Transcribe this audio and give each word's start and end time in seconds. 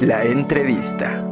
La 0.00 0.24
entrevista. 0.24 1.25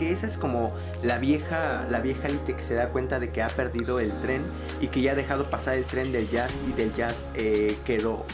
Que 0.00 0.12
esa 0.12 0.26
es 0.26 0.38
como 0.38 0.74
la 1.02 1.18
vieja, 1.18 1.84
la 1.90 2.00
vieja 2.00 2.26
élite 2.28 2.56
que 2.56 2.64
se 2.64 2.72
da 2.72 2.88
cuenta 2.88 3.18
de 3.18 3.28
que 3.28 3.42
ha 3.42 3.48
perdido 3.48 4.00
el 4.00 4.18
tren 4.22 4.42
y 4.80 4.88
que 4.88 5.00
ya 5.02 5.12
ha 5.12 5.14
dejado 5.14 5.44
pasar 5.50 5.74
el 5.74 5.84
tren 5.84 6.10
del 6.10 6.26
jazz 6.30 6.50
y 6.66 6.72
del 6.72 6.90
jazz 6.94 7.14
eh, 7.34 7.76
Kero- 7.86 8.24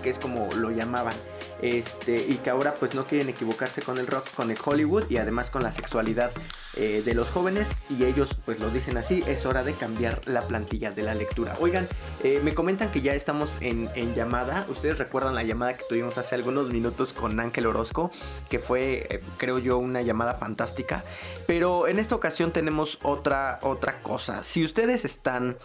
que 0.00 0.10
es 0.10 0.18
como 0.20 0.48
lo 0.56 0.70
llamaban. 0.70 1.14
Este, 1.60 2.14
y 2.28 2.36
que 2.36 2.50
ahora 2.50 2.74
pues 2.74 2.94
no 2.94 3.04
quieren 3.04 3.28
equivocarse 3.28 3.82
con 3.82 3.98
el 3.98 4.06
rock, 4.06 4.28
con 4.36 4.50
el 4.52 4.56
Hollywood 4.64 5.04
y 5.10 5.16
además 5.16 5.50
con 5.50 5.62
la 5.64 5.72
sexualidad 5.72 6.30
eh, 6.76 7.02
de 7.04 7.14
los 7.14 7.28
jóvenes 7.28 7.68
y 7.90 8.04
ellos 8.04 8.36
pues 8.44 8.58
lo 8.58 8.70
dicen 8.70 8.96
así, 8.96 9.22
es 9.26 9.44
hora 9.44 9.62
de 9.62 9.74
cambiar 9.74 10.26
la 10.26 10.40
plantilla 10.42 10.90
de 10.90 11.02
la 11.02 11.14
lectura. 11.14 11.56
Oigan, 11.60 11.88
eh, 12.22 12.40
me 12.42 12.54
comentan 12.54 12.90
que 12.90 13.02
ya 13.02 13.14
estamos 13.14 13.54
en, 13.60 13.90
en 13.94 14.14
llamada, 14.14 14.66
ustedes 14.68 14.98
recuerdan 14.98 15.34
la 15.34 15.42
llamada 15.42 15.76
que 15.76 15.84
tuvimos 15.88 16.16
hace 16.18 16.34
algunos 16.34 16.68
minutos 16.70 17.12
con 17.12 17.38
Ángel 17.40 17.66
Orozco, 17.66 18.10
que 18.48 18.58
fue 18.58 19.06
eh, 19.10 19.20
creo 19.36 19.58
yo 19.58 19.78
una 19.78 20.00
llamada 20.00 20.34
fantástica, 20.34 21.04
pero 21.46 21.88
en 21.88 21.98
esta 21.98 22.14
ocasión 22.14 22.52
tenemos 22.52 22.98
otra, 23.02 23.58
otra 23.62 24.00
cosa, 24.02 24.42
si 24.44 24.64
ustedes 24.64 25.04
están 25.04 25.56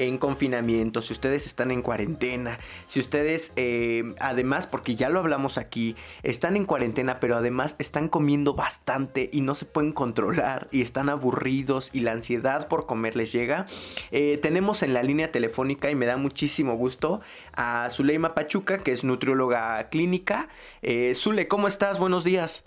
en 0.00 0.16
confinamiento, 0.16 1.02
si 1.02 1.12
ustedes 1.12 1.46
están 1.46 1.70
en 1.70 1.82
cuarentena, 1.82 2.58
si 2.86 3.00
ustedes 3.00 3.52
eh, 3.56 4.14
además, 4.18 4.66
porque 4.66 4.96
ya 4.96 5.10
lo 5.10 5.18
hablamos 5.18 5.58
aquí, 5.58 5.94
están 6.22 6.56
en 6.56 6.64
cuarentena, 6.64 7.20
pero 7.20 7.36
además 7.36 7.76
están 7.78 8.08
comiendo 8.08 8.54
bastante 8.54 9.28
y 9.30 9.42
no 9.42 9.54
se 9.54 9.66
pueden 9.66 9.92
controlar 9.92 10.68
y 10.70 10.80
están 10.80 11.10
aburridos 11.10 11.90
y 11.92 12.00
la 12.00 12.12
ansiedad 12.12 12.66
por 12.66 12.86
comer 12.86 13.14
les 13.14 13.30
llega, 13.30 13.66
eh, 14.10 14.38
tenemos 14.38 14.82
en 14.82 14.94
la 14.94 15.02
línea 15.02 15.32
telefónica 15.32 15.90
y 15.90 15.94
me 15.94 16.06
da 16.06 16.16
muchísimo 16.16 16.76
gusto 16.76 17.20
a 17.52 17.90
Zuleima 17.90 18.34
Pachuca, 18.34 18.82
que 18.82 18.92
es 18.92 19.04
nutrióloga 19.04 19.90
clínica. 19.90 20.48
Eh, 20.80 21.14
Zule, 21.14 21.46
¿cómo 21.46 21.68
estás? 21.68 21.98
Buenos 21.98 22.24
días. 22.24 22.64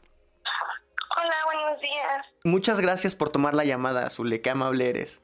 Hola, 1.18 1.36
buenos 1.46 1.82
días. 1.82 2.26
Muchas 2.44 2.80
gracias 2.80 3.16
por 3.16 3.30
tomar 3.32 3.56
la 3.56 3.66
llamada, 3.66 4.08
Zule, 4.12 4.42
qué 4.42 4.52
amable 4.52 4.90
eres. 4.90 5.20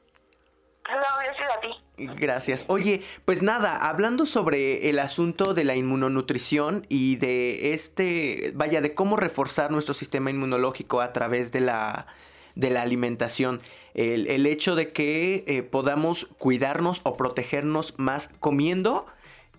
No, 0.88 0.96
gracias 1.22 1.50
a 1.56 1.60
ti. 1.60 1.68
Gracias. 2.16 2.64
Oye, 2.68 3.02
pues 3.24 3.42
nada, 3.42 3.88
hablando 3.88 4.24
sobre 4.26 4.88
el 4.88 4.98
asunto 4.98 5.54
de 5.54 5.64
la 5.64 5.76
inmunonutrición 5.76 6.86
y 6.88 7.16
de 7.16 7.74
este, 7.74 8.52
vaya, 8.54 8.80
de 8.80 8.94
cómo 8.94 9.16
reforzar 9.16 9.70
nuestro 9.70 9.94
sistema 9.94 10.30
inmunológico 10.30 11.00
a 11.00 11.12
través 11.12 11.52
de 11.52 11.60
la, 11.60 12.06
de 12.54 12.70
la 12.70 12.82
alimentación. 12.82 13.60
El, 13.94 14.28
el 14.28 14.46
hecho 14.46 14.76
de 14.76 14.92
que 14.92 15.44
eh, 15.46 15.62
podamos 15.62 16.26
cuidarnos 16.38 17.00
o 17.04 17.16
protegernos 17.16 17.94
más 17.98 18.30
comiendo 18.40 19.06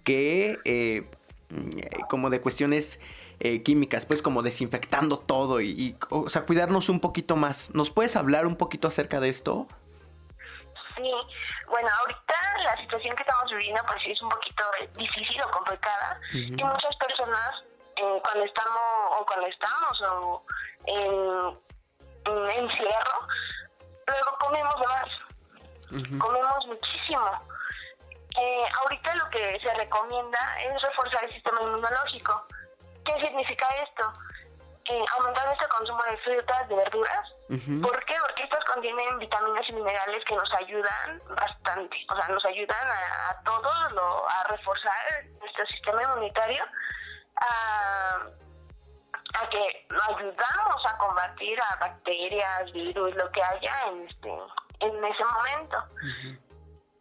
que 0.03 0.57
eh, 0.65 1.03
mm, 1.49 2.07
como 2.09 2.29
de 2.29 2.41
cuestiones 2.41 2.99
eh, 3.39 3.61
químicas, 3.61 4.05
pues 4.05 4.21
como 4.21 4.41
desinfectando 4.41 5.17
todo 5.19 5.61
y, 5.61 5.69
y, 5.69 5.95
o 6.09 6.29
sea, 6.29 6.43
cuidarnos 6.45 6.89
un 6.89 6.99
poquito 6.99 7.35
más. 7.35 7.73
¿Nos 7.75 7.91
puedes 7.91 8.15
hablar 8.15 8.47
un 8.47 8.55
poquito 8.55 8.87
acerca 8.87 9.19
de 9.19 9.29
esto? 9.29 9.67
Sí, 10.95 11.03
bueno, 11.71 11.89
ahorita 12.01 12.35
la 12.63 12.77
situación 12.77 13.15
que 13.15 13.23
estamos 13.23 13.49
viviendo 13.49 13.81
pues 13.87 14.01
es 14.05 14.21
un 14.21 14.29
poquito 14.29 14.63
difícil 14.97 15.41
o 15.41 15.49
complicada 15.51 16.19
y 16.33 16.63
muchas 16.63 16.95
personas 16.97 17.63
eh, 17.95 18.21
cuando 18.21 18.43
estamos 18.43 18.79
o 19.17 19.25
cuando 19.25 19.47
estamos 19.47 20.01
o 20.01 20.45
en, 20.85 21.57
en 22.25 22.49
encierro, 22.63 23.27
luego 24.05 24.37
comemos 24.39 24.75
más, 24.79 26.19
comemos 26.19 26.67
muchísimo. 26.67 27.25
Eh, 28.37 28.65
ahorita 28.83 29.15
lo 29.15 29.29
que 29.29 29.59
se 29.61 29.73
recomienda 29.73 30.61
es 30.63 30.81
reforzar 30.81 31.23
el 31.23 31.33
sistema 31.33 31.61
inmunológico. 31.61 32.47
¿Qué 33.05 33.13
significa 33.21 33.65
esto? 33.87 34.13
Eh, 34.85 35.05
aumentar 35.15 35.45
nuestro 35.45 35.69
consumo 35.69 36.01
de 36.09 36.17
frutas, 36.17 36.67
de 36.67 36.75
verduras. 36.75 37.29
Ujú. 37.49 37.81
¿Por 37.81 38.03
qué? 38.05 38.15
Porque 38.19 38.43
estos 38.43 38.63
contienen 38.65 39.19
vitaminas 39.19 39.69
y 39.69 39.73
minerales 39.73 40.23
que 40.25 40.35
nos 40.35 40.51
ayudan 40.55 41.21
bastante. 41.37 41.97
O 42.11 42.15
sea, 42.15 42.27
nos 42.29 42.43
ayudan 42.45 42.87
a, 42.91 43.29
a 43.29 43.43
todos 43.43 43.91
lo- 43.91 44.27
a 44.27 44.43
reforzar 44.45 45.25
nuestro 45.39 45.65
sistema 45.67 46.01
inmunitario, 46.01 46.65
a, 47.35 48.17
a 49.39 49.49
que 49.49 49.87
ayudamos 50.09 50.85
a 50.85 50.97
combatir 50.97 51.61
a 51.61 51.75
bacterias, 51.75 52.71
virus, 52.73 53.15
lo 53.15 53.31
que 53.31 53.43
haya 53.43 53.73
en, 53.87 54.07
este, 54.09 54.29
en 54.79 55.05
ese 55.05 55.23
momento. 55.25 55.77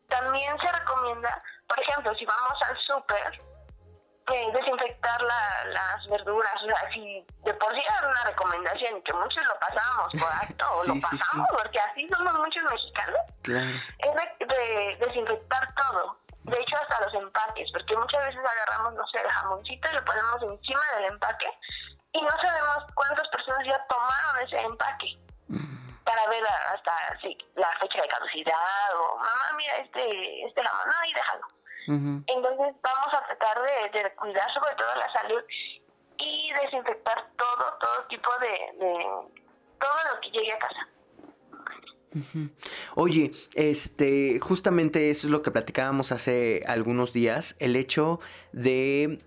También 0.09 0.59
se 0.59 0.71
recomienda, 0.71 1.43
por 1.67 1.81
ejemplo, 1.81 2.15
si 2.17 2.27
vamos 2.27 2.59
al 2.63 2.77
súper, 2.79 3.41
eh, 4.33 4.51
desinfectar 4.53 5.00
la- 5.19 5.65
las 5.67 6.07
verduras. 6.09 6.55
O 6.63 6.67
sea, 6.67 6.91
si 6.93 7.25
de 7.45 7.55
por 7.55 7.75
sí 7.75 7.81
era 7.81 8.09
una 8.09 8.25
recomendación 8.25 9.03
que 9.03 9.13
muchos 9.13 9.45
lo 9.47 9.59
pasamos 9.59 10.13
por 10.13 10.33
alto 10.33 10.65
o 10.73 10.83
Sí, 10.85 10.89
lo 10.89 10.95
sí, 10.95 11.01
sí. 11.01 11.07
pasamos, 11.19 11.49
porque 11.53 11.81
así 11.81 12.09
somos 12.09 12.35
muchos 12.35 12.63
mexicanos, 12.65 13.21
Claro. 13.43 13.71
es 13.99 14.15
de, 14.15 14.47
de 14.47 14.97
desinfectar 15.07 15.75
todo. 15.75 16.19
De 16.45 16.59
hecho, 16.59 16.77
hasta 16.77 17.01
los 17.05 17.15
empaques, 17.15 17.71
porque 17.73 17.97
muchas 17.97 18.25
veces 18.25 18.41
agarramos, 18.45 18.95
no 18.95 19.07
sé, 19.09 19.21
el 19.21 19.31
jamoncito 19.31 19.89
y 19.91 19.95
lo 19.95 20.05
ponemos 20.05 20.43
encima 20.43 20.81
del 20.97 21.05
empaque 21.07 21.51
y 22.13 22.23
no 22.23 22.31
sabemos 22.43 22.85
cuántas 22.95 23.29
personas 23.29 23.65
ya 23.67 23.87
tomaron 23.87 24.41
ese 24.43 24.61
empaque 24.61 25.17
para 26.05 26.27
ver 26.29 26.43
hasta 26.75 26.93
sí, 27.21 27.37
la 27.55 27.69
fecha 27.79 28.01
de 28.03 28.09
caducidad 28.09 28.95
o 28.97 29.17
mamá 29.19 29.53
mira 29.57 29.77
este 29.77 30.45
este 30.47 30.63
jamón 30.65 30.89
no 30.89 31.05
y 31.09 31.13
déjalo 31.15 31.47
Entonces 31.87 32.75
vamos 32.83 33.15
a 33.15 33.27
tratar 33.27 33.59
de, 33.63 33.99
de 33.99 34.15
cuidar 34.15 34.53
sobre 34.53 34.75
todo 34.77 34.95
la 34.97 35.13
salud 35.13 35.43
y 36.19 36.53
desinfectar 36.63 37.27
todo 37.37 37.79
todo 37.81 38.07
tipo 38.09 38.31
de, 38.41 38.85
de 38.85 39.05
todo 39.79 40.15
lo 40.15 40.21
que 40.21 40.31
llegue 40.31 40.53
a 40.53 40.59
casa. 40.59 40.89
Oye, 42.97 43.33
este, 43.55 44.41
justamente 44.41 45.11
eso 45.11 45.27
es 45.29 45.31
lo 45.31 45.43
que 45.43 45.53
platicábamos 45.53 46.11
hace 46.11 46.65
algunos 46.67 47.13
días, 47.13 47.55
el 47.61 47.77
hecho 47.77 48.19
de, 48.53 49.21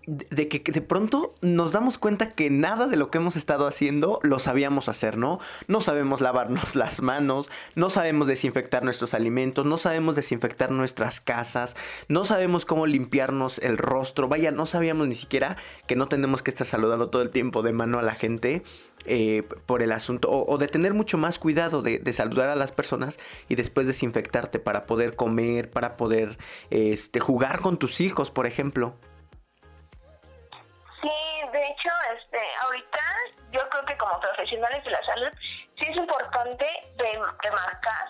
que 0.50 0.72
de 0.72 0.81
pronto 0.81 1.34
nos 1.41 1.72
damos 1.72 1.97
cuenta 1.97 2.31
que 2.31 2.50
nada 2.50 2.88
de 2.88 2.97
lo 2.97 3.09
que 3.09 3.19
hemos 3.19 3.35
estado 3.35 3.67
haciendo 3.67 4.19
lo 4.23 4.39
sabíamos 4.39 4.89
hacer, 4.89 5.17
¿no? 5.17 5.39
No 5.67 5.81
sabemos 5.81 6.22
lavarnos 6.22 6.75
las 6.75 7.01
manos, 7.01 7.50
no 7.75 7.89
sabemos 7.89 8.28
desinfectar 8.28 8.83
nuestros 8.83 9.13
alimentos, 9.13 9.66
no 9.66 9.78
sabemos 9.78 10.16
desinfectar 10.16 10.72
nuestras 10.72 11.19
casas, 11.19 11.75
no 12.07 12.25
sabemos 12.25 12.66
cómo 12.66 12.85
limpiarnos 12.85 13.59
el 13.59 13.78
rostro, 13.78 14.28
vaya, 14.28 14.51
no 14.51 14.66
sabíamos 14.66 15.07
ni 15.07 15.16
siquiera 15.16 15.57
que 15.88 15.95
no 15.95 16.07
tenemos 16.07 16.44
que 16.44 16.51
estar 16.51 16.67
saludando 16.67 17.09
todo 17.09 17.22
el 17.22 17.29
tiempo 17.29 17.62
de 17.62 17.73
mano 17.73 18.00
a 18.00 18.03
la 18.03 18.16
gente 18.16 18.63
eh, 19.06 19.44
por 19.66 19.81
el 19.81 19.91
asunto, 19.91 20.29
o, 20.31 20.57
de 20.57 20.67
tener 20.67 20.94
mucho 20.94 21.17
más 21.17 21.39
cuidado 21.39 21.81
de, 21.81 22.00
de 22.00 22.13
saludar 22.13 22.50
a 22.50 22.56
las 22.56 22.72
personas 22.72 23.17
y 23.50 23.56
después 23.56 23.85
desinfectarte 23.85 24.59
para 24.59 24.83
poder 24.83 25.16
comer, 25.16 25.69
para 25.69 25.97
poder 25.97 26.38
este, 26.69 27.19
jugar 27.19 27.59
con 27.62 27.78
tus 27.78 28.00
hijos, 28.01 28.31
por 28.31 28.47
ejemplo. 28.47 28.95
Profesionales 34.43 34.83
de 34.83 34.91
la 34.91 35.03
salud 35.05 35.29
sí 35.79 35.85
es 35.89 35.95
importante 35.97 36.65
remarcar 36.97 38.09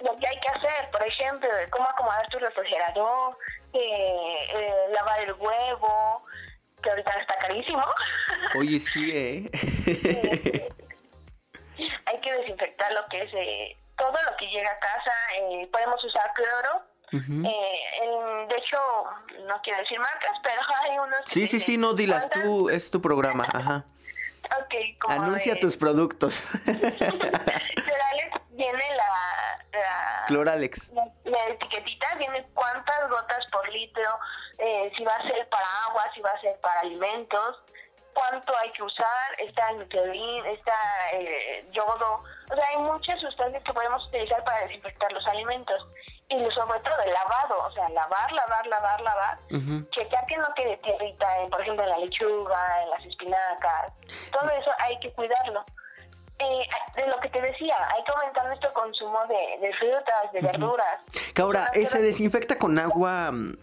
lo 0.00 0.16
que 0.16 0.26
hay 0.28 0.38
que 0.40 0.48
hacer, 0.48 0.90
por 0.92 1.02
ejemplo, 1.02 1.52
de 1.56 1.68
cómo 1.70 1.88
acomodar 1.88 2.28
tu 2.28 2.38
refrigerador, 2.38 3.36
eh, 3.72 4.46
eh, 4.54 4.74
lavar 4.92 5.20
el 5.20 5.32
huevo, 5.32 6.24
que 6.82 6.90
ahorita 6.90 7.10
está 7.20 7.34
carísimo. 7.36 7.84
Oye, 8.56 8.78
sí, 8.92 9.10
¿eh? 9.12 10.68
hay 12.06 12.20
que 12.20 12.32
desinfectar 12.32 12.92
lo 12.94 13.06
que 13.08 13.22
es 13.22 13.30
eh, 13.34 13.76
todo 13.96 14.12
lo 14.12 14.36
que 14.36 14.46
llega 14.46 14.70
a 14.70 14.78
casa. 14.78 15.12
eh, 15.40 15.68
podemos 15.72 16.02
usar 16.04 16.30
cloro. 16.34 16.82
Eh, 17.10 17.80
en- 18.02 18.48
de 18.48 18.56
hecho, 18.56 18.78
no 19.48 19.60
quiero 19.62 19.78
decir 19.80 19.98
marcas, 19.98 20.36
pero 20.42 20.60
hay 20.82 20.98
unos... 20.98 21.20
Sí, 21.26 21.46
sí, 21.48 21.58
sí, 21.58 21.76
no 21.76 21.94
dilas, 21.94 22.28
tú, 22.30 22.68
es 22.70 22.90
tu 22.90 23.00
programa, 23.02 23.46
ajá. 23.52 23.84
Ok, 24.60 24.74
como 25.00 25.22
Anuncia 25.22 25.54
de- 25.54 25.60
tus 25.60 25.76
productos. 25.76 26.42
Cloralex 26.64 28.40
viene 28.50 28.84
la, 28.96 29.64
la, 29.78 30.24
Cloralex. 30.28 30.88
la, 30.92 31.04
la 31.24 31.46
etiquetita, 31.48 32.14
viene 32.16 32.46
cuántas 32.54 33.08
gotas 33.10 33.44
por 33.52 33.68
litro, 33.68 34.18
eh, 34.58 34.90
si 34.96 35.04
va 35.04 35.14
a 35.14 35.22
ser 35.28 35.48
para 35.48 35.66
agua, 35.88 36.04
si 36.14 36.20
va 36.20 36.30
a 36.30 36.40
ser 36.40 36.58
para 36.60 36.80
alimentos, 36.80 37.62
cuánto 38.14 38.56
hay 38.58 38.70
que 38.72 38.82
usar, 38.82 39.06
está 39.38 39.70
el 39.70 39.78
microdín, 39.78 40.46
está 40.46 40.74
eh, 41.12 41.64
yodo, 41.70 42.24
o 42.50 42.54
sea, 42.54 42.66
hay 42.70 42.78
muchas 42.78 43.20
sustancias 43.20 43.62
que 43.62 43.72
podemos 43.72 44.06
utilizar 44.08 44.42
para 44.44 44.60
desinfectar 44.62 45.12
los 45.12 45.26
alimentos 45.26 45.86
y 46.30 46.50
sobre 46.50 46.78
todo 46.80 47.00
el 47.06 47.12
lavado, 47.12 47.66
o 47.66 47.72
sea, 47.72 47.88
lavar, 47.88 48.30
lavar, 48.32 48.66
lavar, 48.66 49.00
lavar, 49.00 49.38
checar 49.90 50.26
que 50.26 50.36
no 50.36 50.46
quede 50.54 50.76
tierrita, 50.78 51.42
en, 51.42 51.48
por 51.48 51.60
ejemplo, 51.62 51.84
en 51.84 51.90
la 51.90 51.98
lechuga, 51.98 52.82
en 52.82 52.90
las 52.90 53.04
espinacas, 53.06 53.92
todo 54.30 54.50
eso 54.50 54.70
hay 54.78 54.98
que 55.00 55.10
cuidarlo. 55.12 55.64
Eh, 56.40 56.68
de 56.96 57.06
lo 57.08 57.18
que 57.18 57.30
te 57.30 57.40
decía, 57.40 57.74
hay 57.92 58.04
que 58.04 58.12
aumentar 58.12 58.46
nuestro 58.46 58.72
consumo 58.72 59.18
de, 59.26 59.72
frutas, 59.72 60.32
de 60.32 60.40
verduras. 60.40 61.00
Que 61.34 61.42
ahora, 61.42 61.70
¿se 61.72 62.00
desinfecta 62.00 62.58
con 62.58 62.78
agua, 62.78 63.32
mm, 63.32 63.58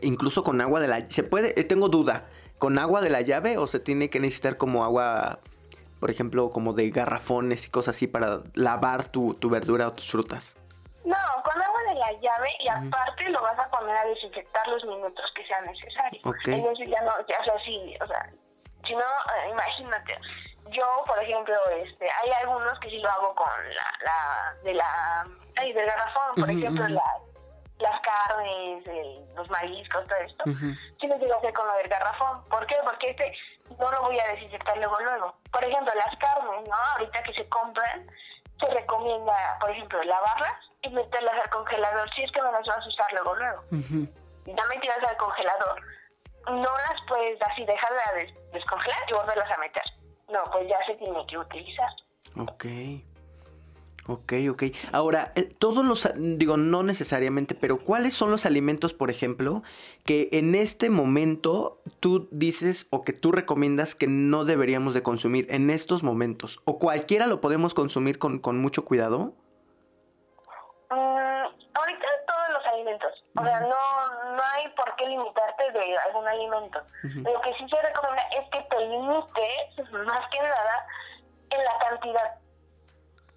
incluso 0.00 0.42
con 0.42 0.60
agua 0.60 0.80
de 0.80 0.88
la... 0.88 1.10
¿Se 1.10 1.22
puede? 1.22 1.60
Eh, 1.60 1.64
tengo 1.64 1.88
duda, 1.88 2.28
¿con 2.58 2.78
agua 2.78 3.02
de 3.02 3.10
la 3.10 3.20
llave 3.20 3.58
o 3.58 3.66
se 3.66 3.78
tiene 3.78 4.08
que 4.08 4.20
necesitar 4.20 4.56
como 4.56 4.84
agua, 4.84 5.40
por 6.00 6.10
ejemplo, 6.10 6.48
como 6.50 6.72
de 6.72 6.88
garrafones 6.90 7.66
y 7.66 7.70
cosas 7.70 7.96
así 7.96 8.06
para 8.06 8.40
lavar 8.54 9.08
tu, 9.08 9.34
tu 9.34 9.50
verdura 9.50 9.88
o 9.88 9.92
tus 9.92 10.10
frutas? 10.10 10.56
No, 11.06 11.16
con 11.44 11.62
agua 11.62 11.82
de 11.88 11.94
la 11.94 12.12
llave 12.14 12.50
y 12.58 12.68
aparte 12.68 13.30
lo 13.30 13.40
vas 13.40 13.56
a 13.56 13.70
poner 13.70 13.96
a 13.96 14.04
desinfectar 14.06 14.66
los 14.66 14.84
minutos 14.84 15.30
que 15.36 15.46
sean 15.46 15.64
necesarios. 15.64 16.20
Okay. 16.26 16.54
Entonces 16.54 16.90
ya 16.90 17.00
no, 17.02 17.12
ya 17.28 17.36
es 17.36 17.48
así, 17.48 17.96
o 18.02 18.06
sea, 18.08 18.28
si 18.84 18.92
no, 18.92 19.04
eh, 19.04 19.50
imagínate, 19.52 20.18
yo, 20.70 20.84
por 21.06 21.22
ejemplo, 21.22 21.54
este, 21.70 22.10
hay 22.10 22.30
algunos 22.42 22.76
que 22.80 22.90
sí 22.90 22.98
lo 22.98 23.08
hago 23.08 23.34
con 23.36 23.46
la, 23.74 23.92
la 24.04 24.54
de 24.64 24.74
la, 24.74 25.26
ay, 25.60 25.72
del 25.72 25.86
garrafón, 25.86 26.34
por 26.34 26.50
ejemplo, 26.50 26.88
las 26.88 28.00
carnes, 28.00 28.84
los 29.36 29.48
mariscos, 29.48 30.06
todo 30.08 30.18
esto, 30.18 30.44
sí 31.00 31.06
lo 31.06 31.18
quiero 31.18 31.38
hacer 31.38 31.52
con 31.52 31.68
lo 31.68 31.74
del 31.74 31.88
garrafón. 31.88 32.42
¿Por 32.48 32.66
qué? 32.66 32.74
Porque 32.82 33.10
este 33.10 33.32
no 33.78 33.90
lo 33.92 34.02
voy 34.02 34.18
a 34.18 34.26
desinfectar 34.28 34.76
luego 34.78 34.98
luego. 34.98 35.36
Por 35.52 35.64
ejemplo, 35.64 35.92
las 35.94 36.16
carnes, 36.16 36.68
¿no? 36.68 36.74
Ahorita 36.74 37.22
que 37.22 37.34
se 37.34 37.48
compran, 37.48 38.08
se 38.60 38.66
recomienda, 38.66 39.58
por 39.60 39.70
ejemplo, 39.70 40.02
lavarlas 40.04 40.56
y 40.82 40.90
meterlas 40.90 41.34
al 41.44 41.50
congelador 41.50 42.08
si 42.14 42.22
es 42.22 42.32
que 42.32 42.40
no 42.40 42.52
las 42.52 42.66
vas 42.66 42.84
a 42.84 42.88
usar 42.88 43.12
luego 43.12 43.34
luego. 43.34 43.62
Y 43.70 44.54
también 44.54 44.80
tiras 44.80 45.02
al 45.02 45.16
congelador. 45.16 45.82
No 46.48 46.78
las 46.78 47.00
puedes 47.08 47.40
así 47.42 47.64
dejar 47.64 47.90
de 48.14 48.32
descongelar 48.52 48.98
y 49.08 49.12
volverlas 49.12 49.50
a 49.50 49.58
meter. 49.58 49.82
No, 50.28 50.44
pues 50.52 50.68
ya 50.68 50.78
se 50.86 50.94
tiene 50.94 51.26
que 51.26 51.38
utilizar. 51.38 51.90
Ok. 52.38 52.64
Ok, 54.08 54.34
ok. 54.50 54.62
Ahora, 54.92 55.32
eh, 55.34 55.48
todos 55.58 55.84
los, 55.84 56.08
digo, 56.16 56.56
no 56.56 56.84
necesariamente, 56.84 57.56
pero 57.56 57.78
¿cuáles 57.78 58.14
son 58.14 58.30
los 58.30 58.46
alimentos, 58.46 58.92
por 58.92 59.10
ejemplo, 59.10 59.62
que 60.04 60.28
en 60.32 60.54
este 60.54 60.90
momento 60.90 61.80
tú 61.98 62.28
dices 62.30 62.86
o 62.90 63.02
que 63.02 63.12
tú 63.12 63.32
recomiendas 63.32 63.96
que 63.96 64.06
no 64.06 64.44
deberíamos 64.44 64.94
de 64.94 65.02
consumir 65.02 65.46
en 65.50 65.70
estos 65.70 66.04
momentos? 66.04 66.60
¿O 66.64 66.78
cualquiera 66.78 67.26
lo 67.26 67.40
podemos 67.40 67.74
consumir 67.74 68.20
con, 68.20 68.38
con 68.38 68.58
mucho 68.58 68.84
cuidado? 68.84 69.34
Mm, 70.90 70.94
ahorita 71.74 72.06
todos 72.28 72.48
los 72.52 72.66
alimentos. 72.72 73.24
O 73.36 73.44
sea, 73.44 73.60
no, 73.60 74.36
no 74.36 74.42
hay 74.54 74.68
por 74.76 74.94
qué 74.94 75.08
limitarte 75.08 75.72
de 75.72 75.98
algún 75.98 76.28
alimento. 76.28 76.80
Lo 77.02 77.40
que 77.40 77.52
sí 77.54 77.66
se 77.68 77.82
recomienda 77.82 78.22
es 78.38 78.48
que 78.50 78.62
te 78.70 78.86
limites, 78.86 79.92
más 80.06 80.30
que 80.30 80.38
nada, 80.38 80.86
en 81.50 81.64
la 81.64 81.78
cantidad 81.80 82.45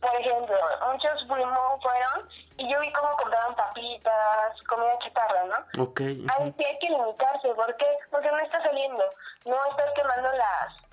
por 0.02 0.16
ejemplo, 0.16 0.58
muchos 0.92 1.24
primos 1.24 1.82
fueron 1.82 2.30
y 2.58 2.72
yo 2.72 2.80
vi 2.80 2.92
cómo 2.94 3.16
compraban 3.18 3.56
papitas, 3.56 4.62
comida 4.68 4.98
chatarra, 5.00 5.44
¿no? 5.46 5.84
Ok. 5.84 6.02
Ahí 6.02 6.54
sí 6.58 6.66
hay 6.66 6.80
que 6.80 6.90
limitarse, 6.90 7.54
¿por 7.54 7.76
qué? 7.78 7.88
Porque 8.12 8.32
no 8.32 8.40
está 8.40 8.62
saliendo, 8.64 9.04
no 9.46 9.56
estás 9.72 9.92
quemando 9.96 10.30
las 10.32 10.90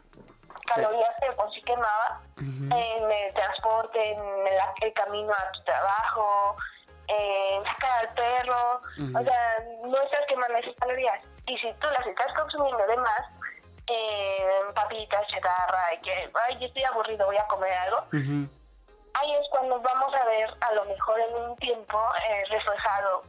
calorías 0.67 1.14
que 1.20 1.32
por 1.32 1.53
sí 1.53 1.62
quemaba 1.62 2.20
en 2.38 3.11
el 3.11 3.35
transporte, 3.35 4.12
en 4.12 4.20
el, 4.82 4.93
camino 4.94 5.32
a 5.32 5.52
tu 5.52 5.62
trabajo, 5.62 6.56
en 7.06 7.64
sacar 7.64 8.06
al 8.06 8.14
perro, 8.14 8.81
o 9.19 9.25
sea, 9.25 9.59
no 9.85 10.02
estás 10.02 10.26
quemando 10.29 10.59
esas 10.59 10.75
calorías. 10.76 11.25
Y 11.47 11.56
si 11.59 11.73
tú 11.75 11.88
las 11.91 12.06
estás 12.06 12.32
consumiendo 12.35 12.85
de 12.87 12.97
más, 12.97 13.20
eh, 13.88 14.47
papitas, 14.75 15.26
chatarra, 15.29 15.94
y 15.94 16.00
que, 16.00 16.31
ay, 16.49 16.59
yo 16.59 16.67
estoy 16.67 16.82
aburrido, 16.85 17.26
voy 17.26 17.37
a 17.37 17.47
comer 17.47 17.73
algo, 17.73 18.05
ahí 19.19 19.35
es 19.35 19.49
cuando 19.51 19.81
vamos 19.81 20.15
a 20.15 20.25
ver 20.27 20.51
a 20.61 20.73
lo 20.73 20.85
mejor 20.85 21.21
en 21.21 21.35
un 21.37 21.57
tiempo 21.57 22.01
eh, 22.29 22.45
reflejado 22.51 23.23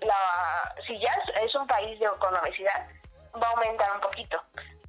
la 0.00 0.74
si 0.86 0.98
ya 0.98 1.12
es 1.40 1.54
un 1.54 1.66
país 1.66 1.98
de, 2.00 2.08
con 2.18 2.34
obesidad 2.36 2.88
va 3.40 3.46
a 3.46 3.50
aumentar 3.50 3.92
un 3.94 4.00
poquito. 4.00 4.40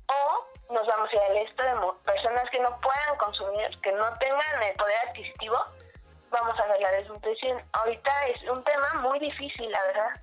O 0.07 0.73
nos 0.73 0.87
vamos 0.87 1.09
a 1.09 1.15
ir 1.15 1.21
al 1.21 1.33
de 1.33 2.03
personas 2.03 2.49
que 2.49 2.59
no 2.59 2.79
puedan 2.81 3.17
consumir 3.17 3.79
que 3.81 3.91
no 3.91 4.05
tengan 4.17 4.63
el 4.63 4.75
poder 4.75 4.97
adquisitivo 5.07 5.57
vamos 6.31 6.59
a 6.59 6.65
ver 6.65 6.81
la 6.81 6.91
desnutrición. 6.91 7.61
Ahorita 7.73 8.27
es 8.27 8.49
un 8.49 8.63
tema 8.63 8.93
muy 9.01 9.19
difícil 9.19 9.69
la 9.69 9.83
verdad 9.83 10.21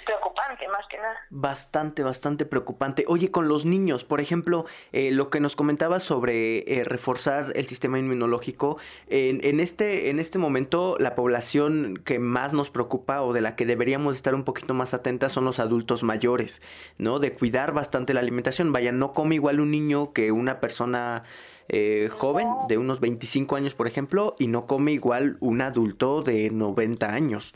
preocupante 0.00 0.68
más 0.68 0.86
que 0.88 0.96
nada. 0.98 1.16
Bastante, 1.30 2.02
bastante 2.02 2.44
preocupante. 2.44 3.04
Oye, 3.08 3.30
con 3.30 3.48
los 3.48 3.64
niños, 3.64 4.04
por 4.04 4.20
ejemplo, 4.20 4.66
eh, 4.92 5.10
lo 5.12 5.30
que 5.30 5.40
nos 5.40 5.56
comentabas 5.56 6.02
sobre 6.02 6.58
eh, 6.58 6.84
reforzar 6.84 7.52
el 7.54 7.66
sistema 7.66 7.98
inmunológico, 7.98 8.78
en, 9.08 9.60
este, 9.60 10.10
en 10.10 10.18
este 10.18 10.38
momento 10.38 10.96
la 10.98 11.14
población 11.14 12.00
que 12.04 12.18
más 12.18 12.52
nos 12.52 12.70
preocupa 12.70 13.22
o 13.22 13.32
de 13.32 13.40
la 13.40 13.56
que 13.56 13.66
deberíamos 13.66 14.16
estar 14.16 14.34
un 14.34 14.44
poquito 14.44 14.74
más 14.74 14.94
atentas 14.94 15.32
son 15.32 15.44
los 15.44 15.58
adultos 15.58 16.02
mayores, 16.02 16.62
¿no? 16.98 17.18
De 17.18 17.32
cuidar 17.32 17.72
bastante 17.72 18.14
la 18.14 18.20
alimentación. 18.20 18.72
Vaya, 18.72 18.92
no 18.92 19.12
come 19.12 19.34
igual 19.36 19.60
un 19.60 19.70
niño 19.70 20.12
que 20.12 20.32
una 20.32 20.60
persona... 20.60 21.22
Eh, 21.68 22.10
joven 22.12 22.48
de 22.68 22.76
unos 22.76 23.00
25 23.00 23.56
años, 23.56 23.72
por 23.72 23.86
ejemplo, 23.86 24.34
y 24.38 24.48
no 24.48 24.66
come 24.66 24.92
igual 24.92 25.38
un 25.40 25.62
adulto 25.62 26.22
de 26.22 26.50
90 26.50 27.14
años. 27.14 27.54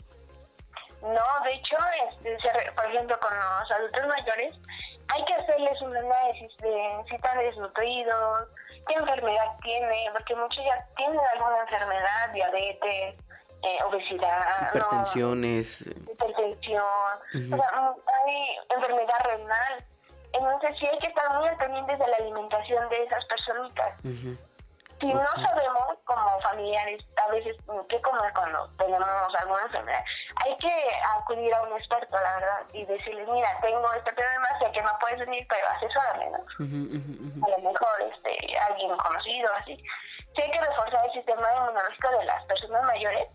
No, 1.13 1.43
de 1.45 1.53
hecho, 1.53 1.77
este, 2.09 2.71
por 2.71 2.85
ejemplo, 2.85 3.17
con 3.19 3.33
los 3.33 3.71
adultos 3.71 4.07
mayores, 4.07 4.55
hay 5.13 5.25
que 5.25 5.33
hacerles 5.35 5.81
un 5.81 5.95
análisis 5.95 6.57
de 6.57 7.03
si 7.07 7.15
están 7.15 7.37
desnutridos, 7.37 8.49
qué 8.87 8.93
enfermedad 8.95 9.57
tiene, 9.63 10.09
porque 10.11 10.35
muchos 10.35 10.63
ya 10.65 10.85
tienen 10.95 11.19
alguna 11.33 11.61
enfermedad, 11.61 12.29
diabetes, 12.33 13.15
eh, 13.63 13.83
obesidad, 13.85 14.67
hipertensiones, 14.69 15.81
hipertensión, 15.81 16.83
o 17.53 17.57
sea, 17.57 17.95
hay 18.25 18.57
enfermedad 18.75 19.19
renal. 19.23 19.85
Entonces 20.33 20.75
sí 20.77 20.85
hay 20.85 20.99
que 20.99 21.07
estar 21.07 21.39
muy 21.39 21.49
pendientes 21.57 21.97
de 21.97 22.07
la 22.07 22.17
alimentación 22.17 22.89
de 22.89 23.03
esas 23.03 23.25
personitas. 23.25 23.93
Si 24.99 25.13
no 25.13 25.27
sabemos, 25.35 25.97
como 26.05 26.41
familiares, 26.41 27.03
a 27.23 27.31
veces 27.31 27.55
qué 27.89 28.01
comer 28.01 28.33
cuando 28.33 28.67
tenemos 28.77 29.35
alguna 29.35 29.61
enfermedad, 29.63 30.03
hay 30.43 30.57
que 30.57 30.73
acudir 31.19 31.53
a 31.53 31.61
un 31.63 31.73
experto, 31.73 32.19
la 32.19 32.33
verdad, 32.35 32.61
y 32.73 32.85
decirle, 32.85 33.25
mira, 33.31 33.49
tengo 33.61 33.93
este 33.93 34.11
problema, 34.13 34.47
sé 34.59 34.71
que 34.71 34.81
no 34.81 34.91
puedes 34.99 35.19
venir, 35.19 35.45
pero 35.47 35.67
asesórame, 35.69 36.29
¿no? 36.31 37.45
A 37.45 37.49
lo 37.49 37.57
mejor 37.69 38.01
este, 38.11 38.59
alguien 38.59 38.97
conocido, 38.97 39.53
así. 39.55 39.77
Sí 40.35 40.41
hay 40.41 40.51
que 40.51 40.61
reforzar 40.61 41.05
el 41.05 41.11
sistema 41.11 41.47
inmunológico 41.55 42.09
de 42.09 42.25
las 42.25 42.43
personas 42.45 42.83
mayores, 42.83 43.27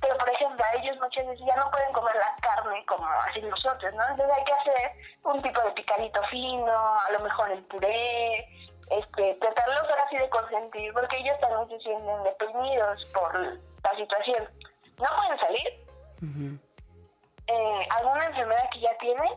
pero 0.00 0.18
por 0.18 0.28
ejemplo, 0.28 0.64
a 0.64 0.74
ellos 0.74 0.98
muchas 1.00 1.26
veces 1.26 1.46
ya 1.46 1.56
no 1.56 1.70
pueden 1.70 1.92
comer 1.92 2.14
la 2.16 2.34
carne 2.42 2.84
como 2.86 3.06
así 3.22 3.40
nosotros, 3.40 3.94
¿no? 3.94 4.02
Entonces 4.08 4.36
hay 4.36 4.44
que 4.44 4.52
hacer 4.52 4.92
un 5.24 5.42
tipo 5.42 5.60
de 5.62 5.70
picadito 5.72 6.22
fino, 6.24 7.00
a 7.00 7.10
lo 7.12 7.20
mejor 7.20 7.50
el 7.50 7.62
puré, 7.64 8.48
este, 8.90 9.34
tratarlos 9.34 9.90
ahora 9.90 10.08
sí 10.10 10.16
de 10.16 10.28
consentir, 10.30 10.92
porque 10.92 11.18
ellos 11.18 11.38
también 11.40 11.68
se 11.68 11.84
sienten 11.84 12.22
deprimidos 12.22 13.04
por 13.12 13.34
la 13.34 13.96
situación. 13.96 14.48
No 14.98 15.06
pueden 15.16 15.38
salir, 15.38 15.68
eh, 17.48 17.88
alguna 17.90 18.26
enfermedad 18.26 18.68
que 18.72 18.80
ya 18.80 18.96
tienen, 18.98 19.32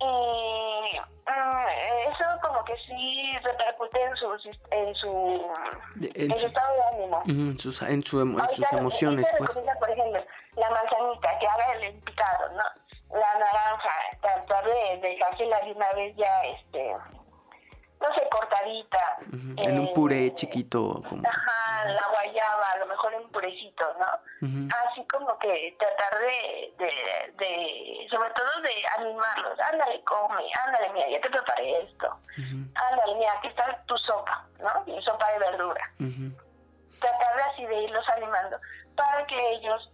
y 0.00 0.98
mm, 1.26 2.12
eso 2.12 2.24
como 2.42 2.64
que 2.64 2.74
sí 2.86 3.32
repercute 3.42 4.02
en, 4.02 4.16
sus, 4.16 4.46
en, 4.70 4.94
su, 4.94 5.52
en, 6.00 6.38
su 6.38 6.46
estado 6.46 6.74
de 6.74 6.82
ánimo. 6.96 7.22
en, 7.26 7.58
sus, 7.58 7.82
en, 7.82 8.02
su, 8.02 8.18
sus 8.54 8.72
emociones. 8.72 9.26
Pues. 9.38 9.50
Por 9.78 9.90
ejemplo, 9.90 10.24
la 10.56 10.70
manzanita, 10.70 11.38
que 11.38 11.46
haga 11.46 11.72
el 11.74 11.94
picado, 12.00 12.48
¿no? 12.50 13.18
La 13.18 13.38
naranja, 13.38 13.90
tratar 14.20 14.64
de, 14.64 14.98
de 15.00 15.08
dejársela 15.08 15.60
de 15.60 15.72
una 15.72 15.92
vez 15.92 16.16
ya, 16.16 16.44
este 16.44 16.94
no 18.00 18.14
sé, 18.14 18.28
cortadita. 18.30 19.18
En 19.56 19.78
un 19.78 19.92
puré 19.92 20.26
eh, 20.26 20.34
chiquito. 20.34 21.02
Como... 21.08 21.22
Ajá, 21.28 21.84
la 21.84 22.08
guayaba, 22.08 22.70
a 22.70 22.78
lo 22.78 22.86
mejor 22.86 23.14
en 23.14 23.20
un 23.22 23.30
purecito, 23.30 23.84
¿no? 23.98 24.06
Así 24.86 25.04
como 25.06 25.38
que 25.38 25.76
tratar 25.78 26.18
de, 26.18 26.72
de, 26.78 26.92
de, 27.36 28.06
sobre 28.10 28.30
todo 28.30 28.62
de 28.62 28.72
animarlos. 28.98 29.60
Ándale, 29.60 30.02
come, 30.04 30.42
ándale, 30.66 30.90
mira, 30.94 31.10
ya 31.10 31.20
te 31.20 31.30
preparé 31.30 31.82
esto. 31.82 32.16
Ándale, 32.36 33.14
mira, 33.16 33.32
aquí 33.38 33.48
está 33.48 33.82
tu 33.86 33.96
sopa, 33.98 34.46
¿no? 34.58 34.84
Mi 34.86 35.00
sopa 35.02 35.30
de 35.32 35.38
verdura. 35.38 35.92
Tratar 37.00 37.36
de 37.36 37.42
así 37.42 37.66
de 37.66 37.82
irlos 37.82 38.08
animando 38.08 38.58
para 38.96 39.26
que 39.26 39.52
ellos 39.52 39.90